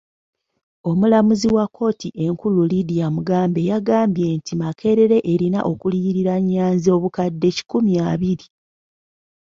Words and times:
Omulamuzi 0.89 1.47
wa 1.55 1.65
kkooti 1.67 2.07
enkulu 2.25 2.59
Lydia 2.71 3.07
Mugambe 3.15 3.59
yagambye 3.69 4.27
nti 4.37 4.53
Makerere 4.61 5.17
erina 5.33 5.59
okuliyirira 5.71 6.33
Nnyanzi 6.41 6.87
obukadde 6.95 7.49
kikumi 7.55 7.93
abiri. 8.11 8.47